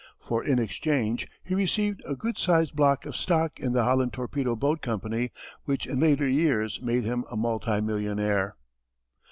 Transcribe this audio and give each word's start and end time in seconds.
For 0.19 0.43
in 0.43 0.57
exchange 0.57 1.27
he 1.43 1.53
received 1.53 2.01
a 2.07 2.15
good 2.15 2.35
sized 2.35 2.75
block 2.75 3.05
of 3.05 3.15
stock 3.15 3.59
in 3.59 3.73
the 3.73 3.83
Holland 3.83 4.13
Torpedo 4.13 4.55
Boat 4.55 4.81
Company 4.81 5.31
which 5.65 5.85
in 5.85 5.99
later 5.99 6.27
years 6.27 6.81
made 6.81 7.03
him 7.03 7.23
a 7.29 7.37
multi 7.37 7.79
millionaire. 7.81 8.55